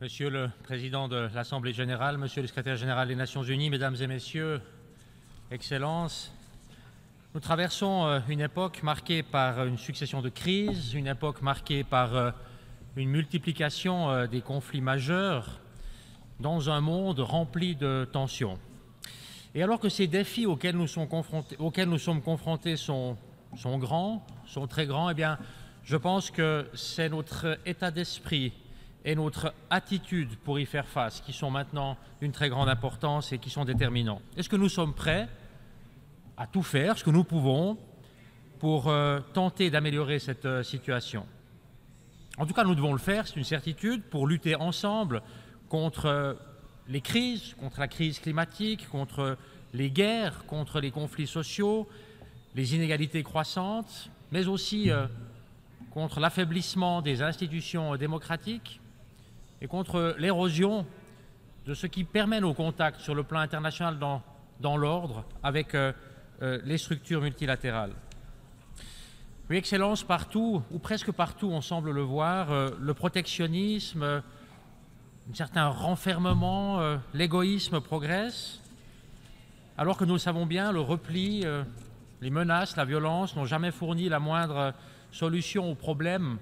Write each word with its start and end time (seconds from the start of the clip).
Monsieur 0.00 0.30
le 0.30 0.50
Président 0.62 1.08
de 1.08 1.28
l'Assemblée 1.34 1.74
générale, 1.74 2.16
Monsieur 2.16 2.40
le 2.40 2.48
Secrétaire 2.48 2.76
général 2.76 3.08
des 3.08 3.14
Nations 3.14 3.42
unies, 3.42 3.68
Mesdames 3.68 3.96
et 4.00 4.06
Messieurs, 4.06 4.62
Excellences, 5.50 6.32
nous 7.34 7.40
traversons 7.40 8.06
euh, 8.06 8.20
une 8.30 8.40
époque 8.40 8.82
marquée 8.82 9.22
par 9.22 9.66
une 9.66 9.76
succession 9.76 10.22
de 10.22 10.30
crises, 10.30 10.94
une 10.94 11.06
époque 11.06 11.42
marquée 11.42 11.84
par 11.84 12.16
euh, 12.16 12.30
une 12.96 13.10
multiplication 13.10 14.08
euh, 14.08 14.26
des 14.26 14.40
conflits 14.40 14.80
majeurs 14.80 15.60
dans 16.38 16.70
un 16.70 16.80
monde 16.80 17.20
rempli 17.20 17.76
de 17.76 18.08
tensions. 18.10 18.58
Et 19.54 19.62
alors 19.62 19.80
que 19.80 19.90
ces 19.90 20.06
défis 20.06 20.46
auxquels 20.46 20.78
nous 20.78 20.88
sommes 20.88 21.08
confrontés, 21.08 21.56
auxquels 21.58 21.90
nous 21.90 21.98
sommes 21.98 22.22
confrontés 22.22 22.78
sont, 22.78 23.18
sont 23.54 23.76
grands, 23.76 24.26
sont 24.46 24.66
très 24.66 24.86
grands, 24.86 25.10
eh 25.10 25.14
bien, 25.14 25.38
je 25.84 25.98
pense 25.98 26.30
que 26.30 26.66
c'est 26.72 27.10
notre 27.10 27.58
état 27.66 27.90
d'esprit 27.90 28.54
et 29.04 29.14
notre 29.14 29.54
attitude 29.70 30.36
pour 30.44 30.58
y 30.58 30.66
faire 30.66 30.86
face 30.86 31.20
qui 31.20 31.32
sont 31.32 31.50
maintenant 31.50 31.96
d'une 32.20 32.32
très 32.32 32.48
grande 32.48 32.68
importance 32.68 33.32
et 33.32 33.38
qui 33.38 33.50
sont 33.50 33.64
déterminants. 33.64 34.20
Est-ce 34.36 34.48
que 34.48 34.56
nous 34.56 34.68
sommes 34.68 34.94
prêts 34.94 35.28
à 36.36 36.46
tout 36.46 36.62
faire, 36.62 36.98
ce 36.98 37.04
que 37.04 37.10
nous 37.10 37.24
pouvons, 37.24 37.78
pour 38.58 38.88
euh, 38.88 39.20
tenter 39.32 39.70
d'améliorer 39.70 40.18
cette 40.18 40.44
euh, 40.44 40.62
situation? 40.62 41.26
En 42.36 42.46
tout 42.46 42.54
cas, 42.54 42.64
nous 42.64 42.74
devons 42.74 42.92
le 42.92 42.98
faire, 42.98 43.26
c'est 43.26 43.36
une 43.36 43.44
certitude, 43.44 44.02
pour 44.02 44.26
lutter 44.26 44.54
ensemble 44.54 45.22
contre 45.68 46.06
euh, 46.06 46.34
les 46.88 47.00
crises, 47.00 47.54
contre 47.54 47.80
la 47.80 47.88
crise 47.88 48.18
climatique, 48.18 48.88
contre 48.88 49.38
les 49.72 49.90
guerres, 49.90 50.44
contre 50.46 50.80
les 50.80 50.90
conflits 50.90 51.26
sociaux, 51.26 51.88
les 52.54 52.74
inégalités 52.74 53.22
croissantes, 53.22 54.10
mais 54.32 54.48
aussi 54.48 54.90
contre 55.92 56.18
l'affaiblissement 56.18 57.00
des 57.00 57.22
institutions 57.22 57.94
démocratiques 57.94 58.80
et 59.60 59.66
contre 59.66 60.14
l'érosion 60.18 60.86
de 61.66 61.74
ce 61.74 61.86
qui 61.86 62.04
permet 62.04 62.40
nos 62.40 62.54
contacts 62.54 63.00
sur 63.00 63.14
le 63.14 63.22
plan 63.22 63.40
international 63.40 63.98
dans, 63.98 64.76
l'ordre 64.76 65.24
avec 65.42 65.74
euh, 65.74 65.92
euh, 66.42 66.58
les 66.64 66.78
structures 66.78 67.20
multilatérales. 67.20 67.92
Oui, 69.48 69.56
Excellence, 69.56 70.04
partout, 70.04 70.62
ou 70.70 70.78
presque 70.78 71.10
partout, 71.12 71.50
on 71.50 71.60
semble 71.60 71.90
le 71.90 72.02
voir, 72.02 72.50
euh, 72.50 72.70
le 72.80 72.94
protectionnisme, 72.94 74.02
un 74.02 75.34
certain 75.34 75.68
renfermement, 75.68 76.80
l'égoïsme 77.14 77.80
progressent, 77.80 78.60
alors 79.78 79.96
que 79.96 80.04
nous 80.04 80.14
le 80.14 80.18
savons 80.18 80.44
bien, 80.44 80.72
le 80.72 80.80
repli, 80.80 81.44
les 82.20 82.30
menaces, 82.30 82.76
la 82.76 82.84
violence 82.84 83.36
n'ont 83.36 83.44
jamais 83.44 83.70
fourni 83.70 84.08
la 84.08 84.18
moindre 84.18 84.74
solution 85.12 85.70
aux 85.70 85.76
problèmes 85.76 86.38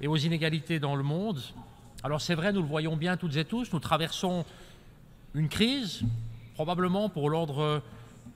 et 0.00 0.08
aux 0.08 0.16
inégalités 0.16 0.80
dans 0.80 0.96
le 0.96 1.04
monde. 1.04 1.40
Alors 2.04 2.20
c'est 2.20 2.36
vrai, 2.36 2.52
nous 2.52 2.62
le 2.62 2.68
voyons 2.68 2.96
bien 2.96 3.16
toutes 3.16 3.34
et 3.36 3.44
tous, 3.44 3.72
nous 3.72 3.80
traversons 3.80 4.44
une 5.34 5.48
crise, 5.48 6.02
probablement 6.54 7.08
pour 7.08 7.28
l'ordre 7.28 7.82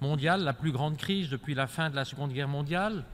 mondial, 0.00 0.42
la 0.42 0.52
plus 0.52 0.72
grande 0.72 0.96
crise 0.96 1.30
depuis 1.30 1.54
la 1.54 1.68
fin 1.68 1.88
de 1.88 1.94
la 1.94 2.04
Seconde 2.04 2.32
Guerre 2.32 2.48
mondiale. 2.48 3.04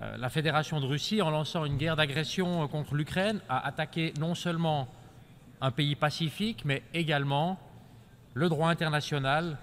Euh, 0.00 0.16
la 0.16 0.30
Fédération 0.30 0.80
de 0.80 0.86
Russie, 0.86 1.20
en 1.20 1.28
lançant 1.28 1.66
une 1.66 1.76
guerre 1.76 1.96
d'agression 1.96 2.66
contre 2.68 2.94
l'Ukraine, 2.94 3.40
a 3.50 3.66
attaqué 3.66 4.14
non 4.18 4.34
seulement 4.34 4.88
un 5.60 5.70
pays 5.70 5.94
pacifique, 5.94 6.64
mais 6.64 6.82
également 6.94 7.58
le 8.32 8.48
droit 8.48 8.70
international 8.70 9.58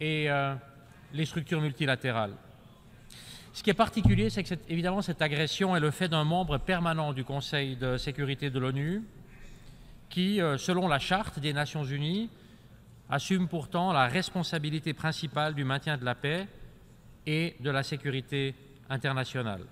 et 0.00 0.30
euh, 0.30 0.54
les 1.12 1.26
structures 1.26 1.60
multilatérales. 1.60 2.34
Ce 3.52 3.62
qui 3.64 3.70
est 3.70 3.74
particulier, 3.74 4.30
c'est 4.30 4.44
que 4.44 4.54
évidemment 4.68 5.02
cette 5.02 5.22
agression 5.22 5.74
est 5.74 5.80
le 5.80 5.90
fait 5.90 6.08
d'un 6.08 6.24
membre 6.24 6.58
permanent 6.58 7.12
du 7.12 7.24
Conseil 7.24 7.74
de 7.74 7.96
sécurité 7.96 8.50
de 8.50 8.58
l'ONU, 8.60 9.02
qui, 10.08 10.40
euh, 10.40 10.58
selon 10.58 10.88
la 10.88 10.98
Charte 10.98 11.38
des 11.38 11.52
Nations 11.52 11.84
Unies, 11.84 12.30
assume 13.08 13.48
pourtant 13.48 13.92
la 13.92 14.06
responsabilité 14.06 14.92
principale 14.92 15.54
du 15.54 15.64
maintien 15.64 15.96
de 15.96 16.04
la 16.04 16.14
paix 16.14 16.48
et 17.26 17.56
de 17.60 17.70
la 17.70 17.82
sécurité 17.82 18.54
internationale. 18.88 19.62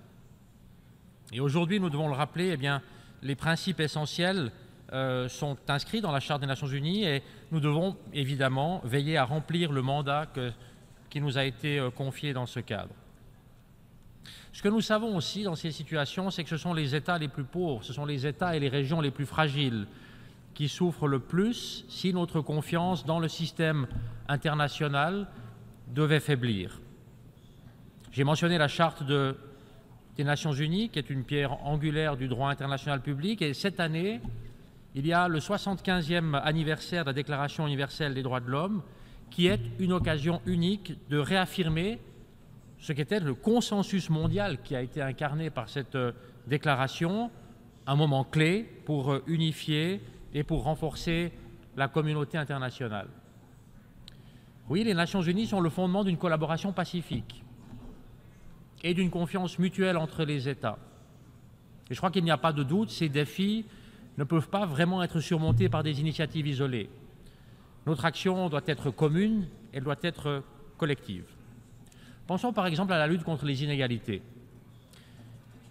Et 1.31 1.39
aujourd'hui, 1.39 1.79
nous 1.79 1.89
devons 1.89 2.07
le 2.07 2.13
rappeler, 2.13 2.51
eh 2.53 2.57
bien, 2.57 2.81
les 3.21 3.35
principes 3.35 3.79
essentiels 3.79 4.51
euh, 4.93 5.27
sont 5.27 5.57
inscrits 5.67 6.01
dans 6.01 6.11
la 6.11 6.19
Charte 6.19 6.41
des 6.41 6.47
Nations 6.47 6.67
Unies 6.67 7.05
et 7.05 7.23
nous 7.51 7.59
devons 7.59 7.97
évidemment 8.13 8.81
veiller 8.83 9.17
à 9.17 9.25
remplir 9.25 9.71
le 9.71 9.81
mandat 9.81 10.27
qui 11.09 11.21
nous 11.21 11.37
a 11.37 11.43
été 11.43 11.79
euh, 11.79 11.89
confié 11.89 12.33
dans 12.33 12.45
ce 12.45 12.59
cadre. 12.59 12.93
Ce 14.53 14.61
que 14.61 14.69
nous 14.69 14.81
savons 14.81 15.17
aussi 15.17 15.43
dans 15.43 15.55
ces 15.55 15.71
situations, 15.71 16.29
c'est 16.29 16.43
que 16.43 16.49
ce 16.49 16.57
sont 16.57 16.73
les 16.73 16.95
États 16.95 17.17
les 17.17 17.27
plus 17.27 17.43
pauvres, 17.43 17.83
ce 17.83 17.93
sont 17.93 18.05
les 18.05 18.25
États 18.25 18.55
et 18.55 18.59
les 18.59 18.69
régions 18.69 19.01
les 19.01 19.11
plus 19.11 19.25
fragiles 19.25 19.87
qui 20.55 20.69
souffrent 20.69 21.07
le 21.07 21.19
plus 21.19 21.85
si 21.89 22.13
notre 22.13 22.41
confiance 22.41 23.05
dans 23.05 23.19
le 23.19 23.27
système 23.27 23.85
international 24.27 25.27
devait 25.93 26.19
faiblir. 26.19 26.79
J'ai 28.11 28.23
mentionné 28.23 28.57
la 28.57 28.69
charte 28.69 29.03
des 29.03 30.23
Nations 30.23 30.53
Unies, 30.53 30.89
qui 30.89 30.97
est 30.97 31.09
une 31.09 31.25
pierre 31.25 31.63
angulaire 31.65 32.15
du 32.15 32.27
droit 32.27 32.49
international 32.49 33.01
public, 33.01 33.41
et 33.41 33.53
cette 33.53 33.81
année, 33.81 34.21
il 34.95 35.05
y 35.05 35.11
a 35.11 35.27
le 35.27 35.39
75e 35.39 36.33
anniversaire 36.41 37.03
de 37.03 37.09
la 37.09 37.13
Déclaration 37.13 37.67
universelle 37.67 38.13
des 38.13 38.23
droits 38.23 38.39
de 38.39 38.49
l'homme, 38.49 38.81
qui 39.29 39.47
est 39.47 39.59
une 39.79 39.91
occasion 39.91 40.41
unique 40.45 40.93
de 41.09 41.17
réaffirmer 41.17 41.99
ce 42.79 42.93
qu'était 42.93 43.19
le 43.19 43.33
consensus 43.33 44.09
mondial 44.09 44.61
qui 44.63 44.75
a 44.75 44.81
été 44.81 45.01
incarné 45.01 45.49
par 45.49 45.67
cette 45.69 45.95
euh, 45.95 46.11
déclaration, 46.47 47.31
un 47.87 47.95
moment 47.95 48.23
clé 48.23 48.69
pour 48.85 49.11
euh, 49.11 49.23
unifier 49.27 50.01
et 50.35 50.43
pour 50.43 50.63
renforcer 50.63 51.31
la 51.77 51.87
communauté 51.87 52.37
internationale. 52.37 53.07
Oui, 54.67 54.83
les 54.83 54.93
Nations 54.93 55.21
Unies 55.21 55.47
sont 55.47 55.61
le 55.61 55.69
fondement 55.69 56.03
d'une 56.03 56.17
collaboration 56.17 56.73
pacifique 56.73 57.41
et 58.83 58.93
d'une 58.93 59.09
confiance 59.09 59.57
mutuelle 59.57 59.95
entre 59.95 60.25
les 60.25 60.49
États. 60.49 60.77
Et 61.89 61.93
je 61.93 61.99
crois 61.99 62.11
qu'il 62.11 62.25
n'y 62.25 62.31
a 62.31 62.37
pas 62.37 62.51
de 62.51 62.63
doute, 62.63 62.89
ces 62.89 63.07
défis 63.07 63.65
ne 64.17 64.25
peuvent 64.25 64.49
pas 64.49 64.65
vraiment 64.65 65.01
être 65.01 65.21
surmontés 65.21 65.69
par 65.69 65.83
des 65.83 66.01
initiatives 66.01 66.47
isolées. 66.47 66.89
Notre 67.85 68.03
action 68.03 68.49
doit 68.49 68.61
être 68.65 68.91
commune, 68.91 69.47
elle 69.71 69.83
doit 69.83 69.95
être 70.01 70.43
collective. 70.77 71.25
Pensons 72.27 72.51
par 72.51 72.67
exemple 72.67 72.91
à 72.91 72.97
la 72.97 73.07
lutte 73.07 73.23
contre 73.23 73.45
les 73.45 73.63
inégalités. 73.63 74.21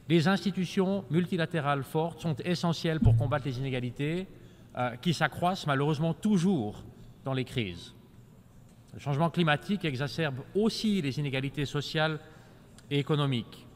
Les 0.09 0.27
institutions 0.27 1.05
multilatérales 1.11 1.83
fortes 1.83 2.23
sont 2.23 2.37
essentielles 2.45 3.01
pour 3.01 3.17
combattre 3.17 3.45
les 3.47 3.59
inégalités 3.59 4.27
euh, 4.77 4.97
qui 4.97 5.15
s'accroissent 5.15 5.67
malheureusement 5.67 6.15
toujours 6.15 6.83
dans 7.25 7.33
les 7.33 7.45
crises. 7.45 7.95
Le 8.93 9.01
changement 9.01 9.31
climatique 9.31 9.85
exacerbe 9.85 10.41
aussi 10.55 11.03
les 11.03 11.19
inégalités 11.19 11.65
sociales 11.65 12.19
et 12.91 12.99
économiques. 12.99 13.67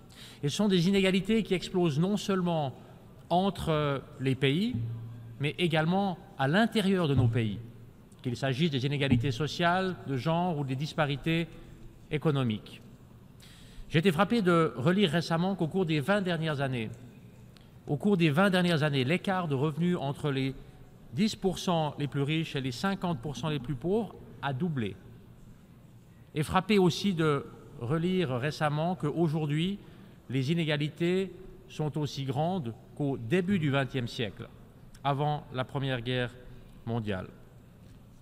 Et 0.43 0.49
ce 0.49 0.57
sont 0.57 0.69
des 0.69 0.89
inégalités 0.89 1.43
qui 1.43 1.55
explosent 1.55 1.99
non 1.99 2.17
seulement 2.17 2.75
entre 3.31 4.03
les 4.21 4.35
pays, 4.35 4.77
mais 5.41 5.55
également 5.59 6.19
à 6.39 6.49
l'intérieur 6.49 7.09
de 7.09 7.15
nos 7.15 7.29
pays, 7.29 7.59
qu'il 8.23 8.37
s'agisse 8.37 8.71
des 8.71 8.87
inégalités 8.87 9.33
sociales, 9.33 9.97
de 10.07 10.17
genre 10.17 10.59
ou 10.59 10.65
des 10.65 10.77
disparités 10.77 11.49
économique. 12.11 12.81
J'ai 13.89 14.01
été 14.01 14.13
frappé 14.13 14.43
de 14.43 14.73
relire 14.77 15.11
récemment 15.11 15.55
qu'au 15.55 15.67
cours 15.67 15.87
des 15.87 16.01
20 16.01 16.23
dernières 16.23 16.61
années, 16.61 16.91
au 17.87 17.97
cours 17.97 18.17
des 18.17 18.31
20 18.31 18.51
dernières 18.51 18.83
années, 18.83 19.05
l'écart 19.05 19.49
de 19.49 19.55
revenus 19.55 19.97
entre 19.97 20.31
les 20.31 20.55
10% 21.17 21.95
les 21.99 22.07
plus 22.07 22.23
riches 22.23 22.57
et 22.57 22.61
les 22.61 22.71
50% 22.71 23.51
les 23.51 23.59
plus 23.59 23.75
pauvres 23.75 24.15
a 24.43 24.53
doublé. 24.53 24.97
Et 26.35 26.43
frappé 26.43 26.79
aussi 26.79 27.15
de 27.15 27.47
relire 27.81 28.31
récemment 28.31 28.95
qu'aujourd'hui, 28.95 29.79
les 30.31 30.53
inégalités 30.53 31.33
sont 31.69 31.97
aussi 31.99 32.25
grandes 32.25 32.75
qu'au 32.97 33.17
début 33.17 33.59
du 33.59 33.71
XXe 33.71 34.11
siècle, 34.11 34.49
avant 35.05 35.45
la 35.53 35.65
Première 35.65 36.01
Guerre 36.01 36.35
mondiale. 36.87 37.29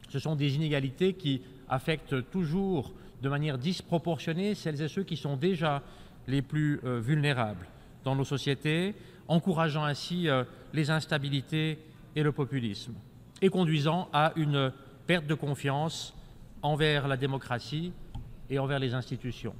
Ce 0.08 0.18
sont 0.18 0.36
des 0.36 0.54
inégalités 0.54 1.14
qui 1.14 1.42
affectent 1.68 2.30
toujours 2.30 2.92
de 3.22 3.28
manière 3.28 3.58
disproportionnée 3.58 4.54
celles 4.54 4.80
et 4.82 4.88
ceux 4.88 5.02
qui 5.02 5.16
sont 5.16 5.36
déjà 5.36 5.82
les 6.28 6.42
plus 6.42 6.80
euh, 6.84 7.00
vulnérables 7.00 7.66
dans 8.04 8.14
nos 8.14 8.24
sociétés, 8.24 8.94
encourageant 9.26 9.84
ainsi 9.84 10.28
euh, 10.28 10.44
les 10.72 10.90
instabilités 10.90 11.78
et 12.16 12.22
le 12.22 12.32
populisme, 12.32 12.94
et 13.42 13.50
conduisant 13.50 14.08
à 14.12 14.32
une 14.34 14.72
perte 15.06 15.26
de 15.26 15.34
confiance 15.34 16.14
envers 16.62 17.06
la 17.06 17.16
démocratie 17.16 17.92
et 18.50 18.58
envers 18.58 18.78
les 18.78 18.94
institutions. 18.94 19.54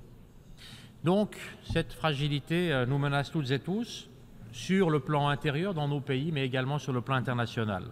Donc, 1.04 1.36
cette 1.72 1.92
fragilité 1.92 2.72
euh, 2.72 2.86
nous 2.86 2.98
menace 2.98 3.30
toutes 3.30 3.50
et 3.50 3.60
tous 3.60 4.08
sur 4.50 4.90
le 4.90 5.00
plan 5.00 5.28
intérieur 5.28 5.74
dans 5.74 5.86
nos 5.86 6.00
pays, 6.00 6.32
mais 6.32 6.44
également 6.44 6.78
sur 6.78 6.92
le 6.92 7.02
plan 7.02 7.16
international. 7.16 7.84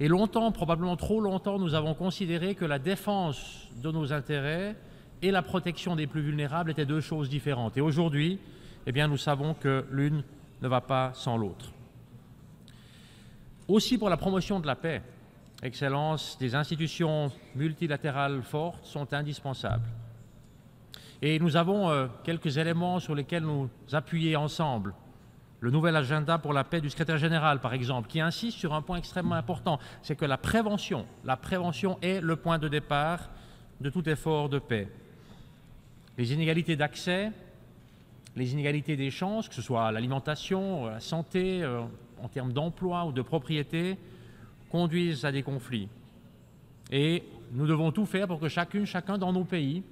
Et 0.00 0.08
longtemps, 0.08 0.50
probablement 0.50 0.96
trop 0.96 1.20
longtemps, 1.20 1.58
nous 1.58 1.74
avons 1.74 1.94
considéré 1.94 2.54
que 2.54 2.64
la 2.64 2.78
défense 2.78 3.68
de 3.82 3.90
nos 3.90 4.12
intérêts 4.12 4.76
et 5.20 5.30
la 5.30 5.42
protection 5.42 5.96
des 5.96 6.06
plus 6.06 6.22
vulnérables 6.22 6.70
étaient 6.70 6.86
deux 6.86 7.00
choses 7.00 7.28
différentes. 7.28 7.76
Et 7.76 7.80
aujourd'hui, 7.80 8.38
eh 8.86 9.06
nous 9.06 9.16
savons 9.16 9.54
que 9.54 9.84
l'une 9.90 10.22
ne 10.62 10.68
va 10.68 10.80
pas 10.80 11.12
sans 11.14 11.36
l'autre. 11.36 11.72
Aussi 13.68 13.98
pour 13.98 14.08
la 14.08 14.16
promotion 14.16 14.60
de 14.60 14.66
la 14.66 14.76
paix, 14.76 15.02
Excellence, 15.62 16.38
des 16.38 16.54
institutions 16.54 17.32
multilatérales 17.56 18.42
fortes 18.42 18.84
sont 18.84 19.12
indispensables. 19.12 19.88
Et 21.20 21.40
nous 21.40 21.56
avons 21.56 21.90
euh, 21.90 22.06
quelques 22.22 22.58
éléments 22.58 23.00
sur 23.00 23.16
lesquels 23.16 23.42
nous 23.42 23.68
appuyer 23.92 24.36
ensemble. 24.36 24.94
Le 25.58 25.72
nouvel 25.72 25.96
agenda 25.96 26.38
pour 26.38 26.52
la 26.52 26.62
paix 26.62 26.80
du 26.80 26.88
secrétaire 26.88 27.18
général, 27.18 27.60
par 27.60 27.74
exemple, 27.74 28.08
qui 28.08 28.20
insiste 28.20 28.56
sur 28.56 28.72
un 28.72 28.82
point 28.82 28.98
extrêmement 28.98 29.34
important, 29.34 29.80
c'est 30.00 30.14
que 30.14 30.24
la 30.24 30.36
prévention, 30.36 31.06
est 32.02 32.20
le 32.20 32.36
point 32.36 32.58
de 32.58 32.68
départ 32.68 33.28
de 33.80 33.90
tout 33.90 34.08
effort 34.08 34.48
de 34.48 34.60
paix. 34.60 34.88
Les 36.16 36.32
inégalités 36.32 36.76
d'accès, 36.76 37.32
les 38.36 38.52
inégalités 38.52 38.96
des 38.96 39.10
chances, 39.10 39.48
que 39.48 39.54
ce 39.56 39.62
soit 39.62 39.90
l'alimentation, 39.90 40.86
la 40.86 41.00
santé, 41.00 41.64
euh, 41.64 41.82
en 42.22 42.28
termes 42.28 42.52
d'emploi 42.52 43.04
ou 43.04 43.12
de 43.12 43.22
propriété, 43.22 43.98
conduisent 44.70 45.24
à 45.24 45.32
des 45.32 45.42
conflits. 45.42 45.88
Et 46.90 47.22
nous 47.52 47.66
devons 47.66 47.92
tout 47.92 48.06
faire 48.06 48.26
pour 48.26 48.40
que 48.40 48.48
chacune, 48.48 48.86
chacun 48.86 49.18
dans 49.18 49.32
nos 49.32 49.44
pays 49.44 49.82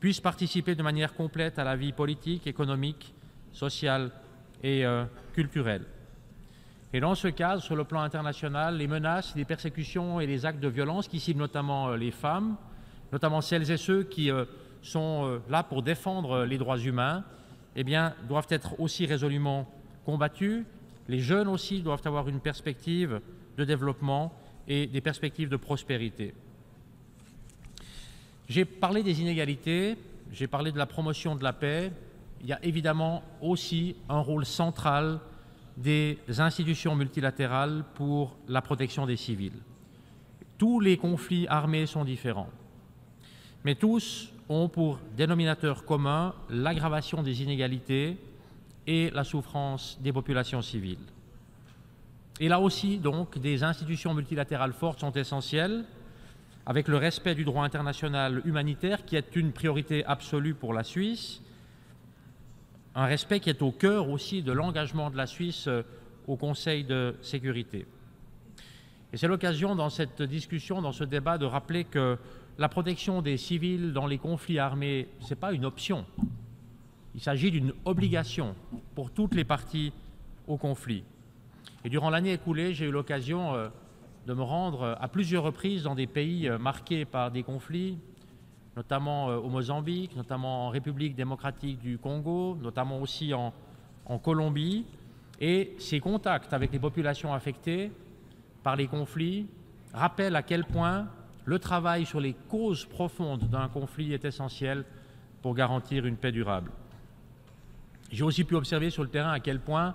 puisse 0.00 0.20
participer 0.20 0.74
de 0.74 0.82
manière 0.82 1.14
complète 1.14 1.58
à 1.58 1.64
la 1.64 1.76
vie 1.76 1.92
politique, 1.92 2.46
économique, 2.46 3.14
sociale 3.52 4.10
et 4.62 4.84
euh, 4.84 5.04
culturelle. 5.32 5.84
Et 6.92 7.00
dans 7.00 7.14
ce 7.14 7.28
cadre, 7.28 7.62
sur 7.62 7.74
le 7.74 7.84
plan 7.84 8.02
international, 8.02 8.76
les 8.76 8.86
menaces, 8.86 9.34
les 9.34 9.44
persécutions 9.44 10.20
et 10.20 10.26
les 10.26 10.46
actes 10.46 10.60
de 10.60 10.68
violence 10.68 11.08
qui 11.08 11.20
ciblent 11.20 11.40
notamment 11.40 11.88
euh, 11.88 11.96
les 11.96 12.10
femmes, 12.10 12.56
notamment 13.12 13.40
celles 13.40 13.70
et 13.70 13.76
ceux 13.76 14.02
qui 14.02 14.30
euh, 14.30 14.44
sont 14.82 15.40
là 15.48 15.62
pour 15.62 15.82
défendre 15.82 16.44
les 16.44 16.58
droits 16.58 16.78
humains, 16.78 17.24
eh 17.74 17.84
bien, 17.84 18.14
doivent 18.28 18.46
être 18.50 18.78
aussi 18.78 19.06
résolument 19.06 19.66
combattus. 20.04 20.64
Les 21.08 21.20
jeunes 21.20 21.48
aussi 21.48 21.82
doivent 21.82 22.06
avoir 22.06 22.28
une 22.28 22.40
perspective 22.40 23.20
de 23.56 23.64
développement 23.64 24.32
et 24.66 24.86
des 24.86 25.00
perspectives 25.00 25.48
de 25.48 25.56
prospérité. 25.56 26.34
J'ai 28.48 28.64
parlé 28.64 29.02
des 29.02 29.20
inégalités, 29.20 29.96
j'ai 30.32 30.46
parlé 30.46 30.72
de 30.72 30.78
la 30.78 30.86
promotion 30.86 31.36
de 31.36 31.44
la 31.44 31.52
paix. 31.52 31.92
Il 32.40 32.46
y 32.46 32.52
a 32.52 32.64
évidemment 32.64 33.22
aussi 33.40 33.96
un 34.08 34.18
rôle 34.18 34.44
central 34.44 35.20
des 35.76 36.18
institutions 36.38 36.94
multilatérales 36.94 37.84
pour 37.94 38.36
la 38.48 38.62
protection 38.62 39.06
des 39.06 39.16
civils. 39.16 39.60
Tous 40.58 40.80
les 40.80 40.96
conflits 40.96 41.46
armés 41.48 41.86
sont 41.86 42.04
différents, 42.04 42.50
mais 43.64 43.74
tous 43.74 44.30
ont 44.48 44.68
pour 44.68 45.00
dénominateur 45.16 45.84
commun 45.84 46.34
l'aggravation 46.48 47.22
des 47.22 47.42
inégalités 47.42 48.16
et 48.86 49.10
la 49.10 49.24
souffrance 49.24 49.98
des 50.00 50.12
populations 50.12 50.62
civiles. 50.62 50.98
Et 52.40 52.48
là 52.48 52.60
aussi, 52.60 52.98
donc, 52.98 53.38
des 53.38 53.62
institutions 53.62 54.12
multilatérales 54.14 54.72
fortes 54.72 55.00
sont 55.00 55.12
essentielles, 55.12 55.84
avec 56.66 56.88
le 56.88 56.96
respect 56.96 57.34
du 57.34 57.44
droit 57.44 57.64
international 57.64 58.42
humanitaire 58.44 59.04
qui 59.04 59.16
est 59.16 59.36
une 59.36 59.52
priorité 59.52 60.04
absolue 60.04 60.54
pour 60.54 60.72
la 60.72 60.82
Suisse, 60.82 61.42
un 62.94 63.06
respect 63.06 63.40
qui 63.40 63.50
est 63.50 63.62
au 63.62 63.70
cœur 63.70 64.08
aussi 64.08 64.42
de 64.42 64.52
l'engagement 64.52 65.10
de 65.10 65.16
la 65.16 65.26
Suisse 65.26 65.66
euh, 65.68 65.82
au 66.26 66.36
Conseil 66.36 66.84
de 66.84 67.14
sécurité. 67.22 67.86
Et 69.12 69.16
c'est 69.16 69.28
l'occasion 69.28 69.76
dans 69.76 69.90
cette 69.90 70.22
discussion, 70.22 70.80
dans 70.80 70.92
ce 70.92 71.04
débat, 71.04 71.38
de 71.38 71.44
rappeler 71.44 71.84
que 71.84 72.18
la 72.58 72.68
protection 72.68 73.20
des 73.20 73.36
civils 73.36 73.92
dans 73.92 74.06
les 74.06 74.18
conflits 74.18 74.58
armés, 74.58 75.08
ce 75.20 75.30
n'est 75.30 75.40
pas 75.40 75.52
une 75.52 75.64
option. 75.64 76.06
Il 77.14 77.20
s'agit 77.20 77.50
d'une 77.50 77.72
obligation 77.84 78.56
pour 78.94 79.10
toutes 79.10 79.34
les 79.34 79.44
parties 79.44 79.92
au 80.48 80.56
conflit. 80.56 81.04
Et 81.84 81.88
durant 81.88 82.10
l'année 82.10 82.32
écoulée, 82.32 82.74
j'ai 82.74 82.86
eu 82.86 82.90
l'occasion 82.90 83.54
euh, 83.54 83.68
de 84.26 84.34
me 84.34 84.42
rendre 84.42 84.82
euh, 84.82 84.94
à 85.00 85.06
plusieurs 85.06 85.44
reprises 85.44 85.84
dans 85.84 85.94
des 85.94 86.08
pays 86.08 86.48
euh, 86.48 86.58
marqués 86.58 87.04
par 87.04 87.30
des 87.30 87.44
conflits, 87.44 87.98
notamment 88.76 89.26
au 89.28 89.48
Mozambique, 89.48 90.16
notamment 90.16 90.66
en 90.66 90.70
République 90.70 91.14
démocratique 91.14 91.78
du 91.78 91.96
Congo, 91.96 92.58
notamment 92.60 93.00
aussi 93.00 93.32
en, 93.32 93.52
en 94.06 94.18
Colombie. 94.18 94.84
Et 95.40 95.76
ces 95.78 96.00
contacts 96.00 96.52
avec 96.52 96.72
les 96.72 96.80
populations 96.80 97.32
affectées 97.32 97.92
par 98.64 98.74
les 98.74 98.88
conflits 98.88 99.46
rappellent 99.92 100.34
à 100.34 100.42
quel 100.42 100.64
point 100.64 101.06
le 101.44 101.60
travail 101.60 102.04
sur 102.04 102.18
les 102.18 102.34
causes 102.48 102.84
profondes 102.84 103.48
d'un 103.48 103.68
conflit 103.68 104.12
est 104.12 104.24
essentiel 104.24 104.84
pour 105.40 105.54
garantir 105.54 106.06
une 106.06 106.16
paix 106.16 106.32
durable. 106.32 106.72
J'ai 108.14 108.22
aussi 108.22 108.44
pu 108.44 108.54
observer 108.54 108.90
sur 108.90 109.02
le 109.02 109.08
terrain 109.08 109.32
à 109.32 109.40
quel 109.40 109.58
point 109.58 109.92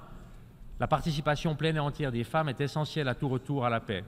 la 0.78 0.88
participation 0.88 1.56
pleine 1.56 1.78
et 1.78 1.80
entière 1.80 2.12
des 2.12 2.26
femmes 2.26 2.50
est 2.50 2.60
essentielle 2.60 3.08
à 3.08 3.16
tout 3.16 3.30
retour 3.30 3.66
à 3.66 3.70
la 3.70 3.80
paix. 3.80 4.04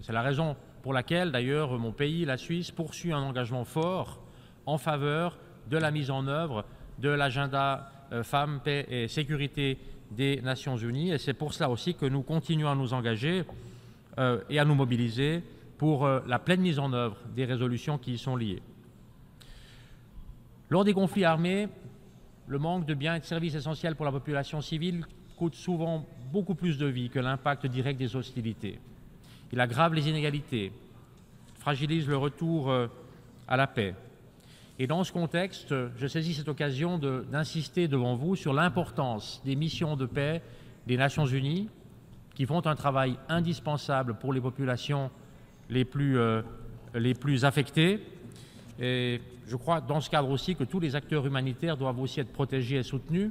C'est 0.00 0.12
la 0.12 0.22
raison 0.22 0.56
pour 0.82 0.92
laquelle, 0.92 1.30
d'ailleurs, 1.30 1.78
mon 1.78 1.92
pays, 1.92 2.24
la 2.24 2.36
Suisse, 2.36 2.72
poursuit 2.72 3.12
un 3.12 3.20
engagement 3.20 3.64
fort 3.64 4.20
en 4.66 4.76
faveur 4.76 5.38
de 5.70 5.76
la 5.76 5.92
mise 5.92 6.10
en 6.10 6.26
œuvre 6.26 6.64
de 6.98 7.10
l'agenda 7.10 7.92
euh, 8.10 8.24
femmes, 8.24 8.58
paix 8.58 8.86
et 8.90 9.06
sécurité 9.06 9.78
des 10.10 10.40
Nations 10.40 10.76
Unies. 10.76 11.12
Et 11.12 11.18
c'est 11.18 11.32
pour 11.32 11.54
cela 11.54 11.70
aussi 11.70 11.94
que 11.94 12.06
nous 12.06 12.22
continuons 12.22 12.70
à 12.70 12.74
nous 12.74 12.92
engager 12.92 13.44
euh, 14.18 14.40
et 14.50 14.58
à 14.58 14.64
nous 14.64 14.74
mobiliser 14.74 15.44
pour 15.78 16.06
euh, 16.06 16.18
la 16.26 16.40
pleine 16.40 16.60
mise 16.60 16.80
en 16.80 16.92
œuvre 16.92 17.18
des 17.36 17.44
résolutions 17.44 17.98
qui 17.98 18.14
y 18.14 18.18
sont 18.18 18.34
liées. 18.34 18.62
Lors 20.70 20.84
des 20.84 20.94
conflits 20.94 21.24
armés, 21.24 21.68
le 22.46 22.58
manque 22.58 22.86
de 22.86 22.94
biens 22.94 23.14
et 23.14 23.20
de 23.20 23.24
services 23.24 23.54
essentiels 23.54 23.96
pour 23.96 24.04
la 24.04 24.12
population 24.12 24.60
civile 24.60 25.04
coûte 25.36 25.54
souvent 25.54 26.06
beaucoup 26.32 26.54
plus 26.54 26.78
de 26.78 26.86
vie 26.86 27.08
que 27.08 27.18
l'impact 27.18 27.66
direct 27.66 27.98
des 27.98 28.16
hostilités. 28.16 28.78
Il 29.52 29.60
aggrave 29.60 29.94
les 29.94 30.08
inégalités, 30.08 30.72
fragilise 31.58 32.08
le 32.08 32.16
retour 32.16 32.70
euh, 32.70 32.88
à 33.48 33.56
la 33.56 33.66
paix. 33.66 33.94
Et 34.78 34.86
dans 34.86 35.04
ce 35.04 35.12
contexte, 35.12 35.74
je 35.96 36.06
saisis 36.06 36.34
cette 36.34 36.48
occasion 36.48 36.98
d'insister 36.98 37.88
devant 37.88 38.14
vous 38.14 38.36
sur 38.36 38.52
l'importance 38.52 39.42
des 39.44 39.54
missions 39.54 39.96
de 39.96 40.06
paix 40.06 40.42
des 40.86 40.96
Nations 40.96 41.26
Unies, 41.26 41.68
qui 42.34 42.46
font 42.46 42.66
un 42.66 42.74
travail 42.74 43.16
indispensable 43.28 44.14
pour 44.14 44.32
les 44.32 44.40
populations 44.40 45.10
les 45.68 45.84
plus, 45.84 46.18
euh, 46.18 46.42
les 46.94 47.14
plus 47.14 47.44
affectées. 47.44 48.00
Et 48.80 49.20
je 49.46 49.56
crois 49.56 49.80
dans 49.80 50.00
ce 50.00 50.10
cadre 50.10 50.30
aussi 50.30 50.56
que 50.56 50.64
tous 50.64 50.80
les 50.80 50.96
acteurs 50.96 51.26
humanitaires 51.26 51.76
doivent 51.76 52.00
aussi 52.00 52.20
être 52.20 52.32
protégés 52.32 52.76
et 52.76 52.82
soutenus 52.82 53.30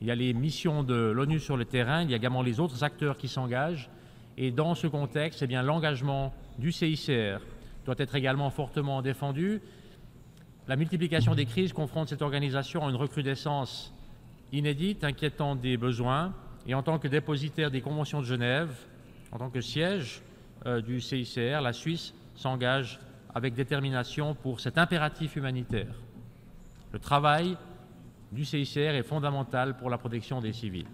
il 0.00 0.06
y 0.06 0.10
a 0.10 0.14
les 0.14 0.32
missions 0.32 0.84
de 0.84 0.94
l'ONU 0.94 1.40
sur 1.40 1.56
le 1.56 1.64
terrain, 1.64 2.02
il 2.02 2.10
y 2.10 2.14
a 2.14 2.16
également 2.16 2.42
les 2.42 2.60
autres 2.60 2.84
acteurs 2.84 3.16
qui 3.16 3.26
s'engagent. 3.26 3.90
Et 4.36 4.52
dans 4.52 4.76
ce 4.76 4.86
contexte, 4.86 5.42
eh 5.42 5.46
l'engagement 5.48 6.32
du 6.58 6.70
CICR 6.70 7.40
doit 7.84 7.96
être 7.98 8.14
également 8.14 8.50
fortement 8.50 9.02
défendu. 9.02 9.60
La 10.68 10.76
multiplication 10.76 11.34
des 11.34 11.46
crises 11.46 11.72
confronte 11.72 12.08
cette 12.08 12.22
organisation 12.22 12.86
à 12.86 12.90
une 12.90 12.96
recrudescence 12.96 13.92
inédite, 14.52 15.02
inquiétant 15.02 15.56
des 15.56 15.76
besoins. 15.76 16.32
Et 16.68 16.74
en 16.74 16.82
tant 16.82 16.98
que 16.98 17.08
dépositaire 17.08 17.70
des 17.72 17.80
conventions 17.80 18.20
de 18.20 18.26
Genève, 18.26 18.70
en 19.32 19.38
tant 19.38 19.50
que 19.50 19.60
siège 19.60 20.22
euh, 20.66 20.80
du 20.80 21.00
CICR, 21.00 21.60
la 21.60 21.72
Suisse 21.72 22.14
s'engage 22.36 23.00
avec 23.38 23.54
détermination 23.54 24.34
pour 24.34 24.58
cet 24.58 24.78
impératif 24.78 25.36
humanitaire. 25.36 25.94
Le 26.92 26.98
travail 26.98 27.56
du 28.32 28.44
CICR 28.44 28.96
est 28.96 29.04
fondamental 29.04 29.76
pour 29.76 29.90
la 29.90 29.96
protection 29.96 30.40
des 30.40 30.52
civils. 30.52 30.88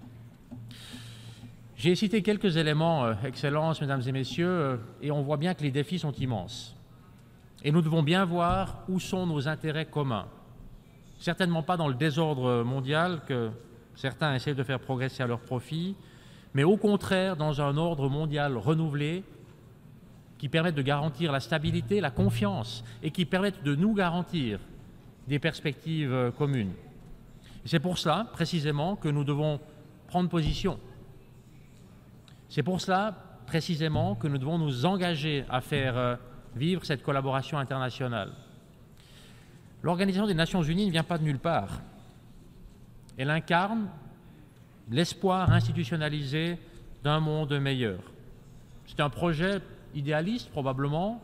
J'ai 1.74 1.94
cité 1.94 2.22
quelques 2.22 2.58
éléments, 2.58 3.06
euh, 3.06 3.14
Excellences, 3.24 3.80
Mesdames 3.80 4.02
et 4.06 4.12
Messieurs, 4.12 4.46
euh, 4.46 4.76
et 5.00 5.10
on 5.10 5.22
voit 5.22 5.38
bien 5.38 5.54
que 5.54 5.62
les 5.62 5.70
défis 5.70 5.98
sont 5.98 6.12
immenses. 6.12 6.76
Et 7.62 7.72
nous 7.72 7.80
devons 7.80 8.02
bien 8.02 8.26
voir 8.26 8.84
où 8.90 9.00
sont 9.00 9.26
nos 9.26 9.48
intérêts 9.48 9.86
communs. 9.86 10.26
Certainement 11.18 11.62
pas 11.62 11.78
dans 11.78 11.88
le 11.88 11.94
désordre 11.94 12.62
mondial 12.62 13.22
que 13.26 13.50
certains 13.94 14.34
essaient 14.34 14.54
de 14.54 14.62
faire 14.64 14.80
progresser 14.80 15.22
à 15.22 15.26
leur 15.26 15.40
profit, 15.40 15.96
mais 16.52 16.64
au 16.64 16.76
contraire 16.76 17.38
dans 17.38 17.62
un 17.62 17.78
ordre 17.78 18.10
mondial 18.10 18.58
renouvelé 18.58 19.24
qui 20.44 20.50
permette 20.50 20.74
de 20.74 20.82
garantir 20.82 21.32
la 21.32 21.40
stabilité, 21.40 22.02
la 22.02 22.10
confiance 22.10 22.84
et 23.02 23.10
qui 23.10 23.24
permette 23.24 23.62
de 23.62 23.74
nous 23.74 23.94
garantir 23.94 24.60
des 25.26 25.38
perspectives 25.38 26.12
euh, 26.12 26.30
communes. 26.30 26.74
C'est 27.64 27.80
pour 27.80 27.96
cela, 27.96 28.26
précisément, 28.30 28.94
que 28.94 29.08
nous 29.08 29.24
devons 29.24 29.58
prendre 30.06 30.28
position. 30.28 30.78
C'est 32.50 32.62
pour 32.62 32.78
cela, 32.82 33.16
précisément, 33.46 34.16
que 34.16 34.28
nous 34.28 34.36
devons 34.36 34.58
nous 34.58 34.84
engager 34.84 35.46
à 35.48 35.62
faire 35.62 35.96
euh, 35.96 36.16
vivre 36.54 36.84
cette 36.84 37.02
collaboration 37.02 37.56
internationale. 37.56 38.30
L'Organisation 39.82 40.26
des 40.26 40.34
Nations 40.34 40.62
Unies 40.62 40.88
ne 40.88 40.92
vient 40.92 41.04
pas 41.04 41.16
de 41.16 41.24
nulle 41.24 41.38
part. 41.38 41.80
Elle 43.16 43.30
incarne 43.30 43.88
l'espoir 44.90 45.50
institutionnalisé 45.50 46.58
d'un 47.02 47.20
monde 47.20 47.58
meilleur. 47.58 48.00
C'est 48.86 49.00
un 49.00 49.08
projet 49.08 49.62
idéaliste, 49.94 50.50
probablement, 50.50 51.22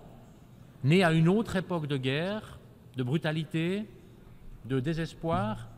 né 0.85 1.05
à 1.05 1.13
une 1.13 1.29
autre 1.29 1.57
époque 1.57 1.87
de 1.87 1.97
guerre, 1.97 2.59
de 2.97 3.03
brutalité, 3.03 3.87
de 4.65 4.81
désespoir, 4.81 5.69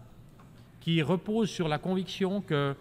qui 0.81 1.03
repose 1.03 1.49
sur 1.49 1.69
la 1.69 1.79
conviction 1.79 2.41
que 2.41 2.75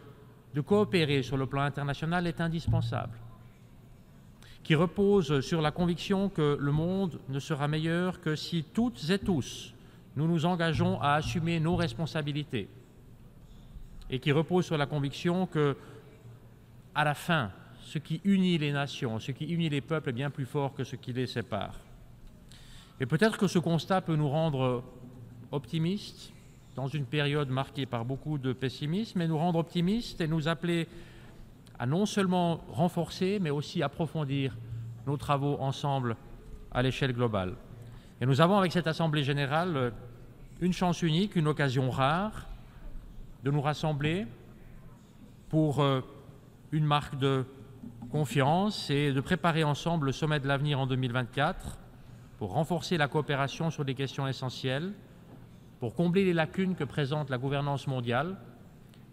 de 0.54 0.62
coopérer 0.62 1.24
sur 1.24 1.38
le 1.38 1.46
plan 1.46 1.62
international 1.62 2.28
est 2.28 2.42
indispensable. 2.42 3.18
qui 4.64 4.76
repose 4.76 5.42
sur 5.42 5.60
la 5.60 5.72
conviction 5.72 6.30
que 6.30 6.56
le 6.60 6.72
monde 6.72 7.20
ne 7.30 7.40
sera 7.40 7.68
meilleur 7.68 8.22
que 8.22 8.36
si 8.36 8.64
toutes 8.64 9.10
et 9.10 9.18
tous 9.18 9.74
nous 10.16 10.28
nous 10.28 10.46
engageons 10.46 11.02
à 11.02 11.16
assumer 11.16 11.60
nos 11.60 11.76
responsabilités 11.76 12.68
et 14.10 14.20
qui 14.20 14.32
repose 14.32 14.66
sur 14.66 14.78
la 14.78 14.86
conviction 14.86 15.48
que, 15.48 15.76
à 16.94 17.04
la 17.04 17.14
fin, 17.14 17.52
ce 17.84 17.98
qui 17.98 18.22
unit 18.24 18.58
les 18.58 18.72
nations, 18.72 19.20
ce 19.20 19.32
qui 19.32 19.46
unit 19.46 19.70
les 19.70 19.82
peuples 19.82 20.10
est 20.10 20.14
bien 20.14 20.30
plus 20.30 20.46
fort 20.46 20.74
que 20.74 20.84
ce 20.84 20.96
qui 20.96 21.14
les 21.14 21.28
sépare. 21.28 21.76
Et 23.00 23.06
peut-être 23.06 23.38
que 23.38 23.48
ce 23.48 23.60
constat 23.60 24.02
peut 24.02 24.16
nous 24.16 24.30
rendre 24.30 24.84
optimistes 25.52 26.32
dans 26.76 26.88
une 26.88 27.06
période 27.06 27.50
marquée 27.50 27.86
par 27.86 28.06
beaucoup 28.06 28.38
de 28.38 28.54
pessimisme, 28.54 29.20
mais 29.20 29.28
nous 29.28 29.38
rendre 29.38 29.60
optimistes 29.60 30.22
et 30.22 30.28
nous 30.28 30.48
appeler 30.48 30.88
à 31.80 31.86
non 31.86 32.06
seulement 32.06 32.62
renforcer, 32.70 33.40
mais 33.40 33.50
aussi 33.50 33.82
approfondir 33.84 34.56
nos 35.08 35.18
travaux 35.18 35.58
ensemble 35.60 36.16
à 36.72 36.82
l'échelle 36.82 37.14
globale. 37.14 37.56
Et 38.22 38.26
nous 38.26 38.40
avons 38.40 38.58
avec 38.58 38.72
cette 38.72 38.88
Assemblée 38.88 39.24
générale 39.24 39.92
une 40.62 40.74
chance 40.74 41.02
unique, 41.02 41.36
une 41.36 41.48
occasion 41.48 41.90
rare 41.90 42.46
de 43.44 43.50
nous 43.50 43.62
rassembler 43.62 44.28
pour 45.50 45.82
euh, 45.82 46.02
une 46.72 46.86
marque 46.86 47.18
de 47.18 47.46
confiance 48.12 48.90
et 48.90 49.14
de 49.14 49.22
préparer 49.22 49.64
ensemble 49.64 50.08
le 50.08 50.12
sommet 50.12 50.40
de 50.40 50.48
l'avenir 50.48 50.80
en 50.80 50.88
2024 50.88 51.78
pour 52.38 52.54
renforcer 52.54 52.98
la 52.98 53.08
coopération 53.08 53.70
sur 53.70 53.86
des 53.86 53.96
questions 53.96 54.28
essentielles, 54.28 54.94
pour 55.80 55.96
combler 55.96 56.26
les 56.26 56.34
lacunes 56.34 56.76
que 56.76 56.84
présente 56.84 57.30
la 57.30 57.38
gouvernance 57.38 57.88
mondiale 57.88 58.36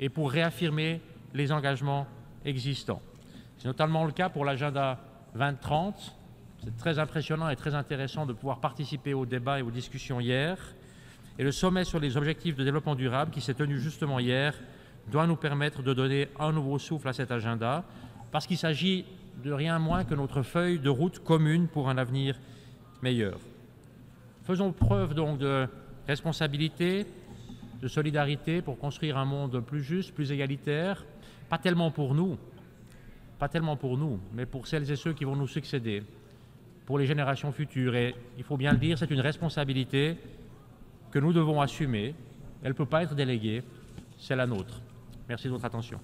et 0.01 0.09
pour 0.09 0.31
réaffirmer 0.31 1.01
les 1.35 1.53
engagements 1.53 2.07
existants. 2.45 3.03
C'est 3.59 3.69
notamment 3.69 4.05
le 4.05 4.13
cas 4.13 4.29
pour 4.29 4.45
l'agenda 4.45 4.99
2030. 5.35 6.17
C'est 6.65 6.77
très 6.77 6.99
impressionnant 6.99 7.49
et 7.49 7.57
très 7.57 7.75
intéressant 7.75 8.27
de 8.27 8.33
pouvoir 8.33 8.61
participer 8.61 9.15
au 9.15 9.27
débat 9.27 9.59
et 9.59 9.63
aux 9.63 9.71
discussions 9.71 10.21
hier. 10.21 10.59
Et 11.39 11.45
le 11.45 11.53
sommet 11.53 11.85
sur 11.85 12.01
les 12.01 12.17
objectifs 12.17 12.57
de 12.57 12.65
développement 12.65 12.95
durable 12.95 13.31
qui 13.31 13.41
s'est 13.41 13.55
tenu 13.55 13.79
justement 13.79 14.19
hier 14.19 14.55
doit 15.11 15.27
nous 15.27 15.37
permettre 15.37 15.83
de 15.83 15.95
donner 15.95 16.29
un 16.39 16.53
nouveau 16.53 16.79
souffle 16.79 17.09
à 17.09 17.13
cet 17.13 17.31
agenda, 17.31 17.85
parce 18.31 18.47
qu'il 18.47 18.59
s'agit 18.59 19.05
de 19.43 19.53
rien 19.53 19.79
moins 19.79 20.05
que 20.05 20.15
notre 20.15 20.43
feuille 20.43 20.79
de 20.79 20.91
route 20.91 21.21
commune 21.21 21.69
pour 21.69 21.89
un 21.89 21.99
avenir 21.99 22.39
meilleur. 23.03 23.39
Faisons 24.45 24.73
preuve 24.73 25.15
donc 25.15 25.39
de 25.39 25.69
responsabilité, 26.07 27.07
de 27.81 27.89
solidarité 27.89 28.63
pour 28.63 28.79
construire 28.79 29.19
un 29.19 29.25
monde 29.25 29.61
plus 29.61 29.83
juste, 29.83 30.15
plus 30.15 30.33
égalitaire, 30.33 31.05
pas 31.49 31.59
tellement 31.59 31.91
pour 31.91 32.15
nous, 32.15 32.37
pas 33.39 33.49
tellement 33.49 33.77
pour 33.77 33.97
nous, 33.97 34.19
mais 34.35 34.47
pour 34.47 34.67
celles 34.67 34.91
et 34.91 34.97
ceux 34.97 35.13
qui 35.13 35.25
vont 35.25 35.37
nous 35.37 35.47
succéder, 35.47 36.03
pour 36.87 36.99
les 36.99 37.07
générations 37.07 37.53
futures. 37.53 37.95
Et 37.95 38.15
il 38.37 38.43
faut 38.43 38.57
bien 38.57 38.73
le 38.73 38.79
dire, 38.79 38.99
c'est 38.99 39.11
une 39.11 39.21
responsabilité 39.21 40.17
que 41.11 41.19
nous 41.19 41.33
devons 41.33 41.61
assumer. 41.61 42.15
Elle 42.63 42.71
ne 42.71 42.77
peut 42.77 42.87
pas 42.87 43.03
être 43.03 43.15
déléguée, 43.15 43.63
c'est 44.19 44.35
la 44.35 44.47
nôtre. 44.47 44.83
Merci 45.29 45.47
de 45.47 45.53
votre 45.53 45.65
attention. 45.65 46.01